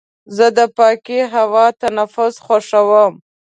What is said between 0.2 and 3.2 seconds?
زه د پاکې هوا تنفس خوښوم.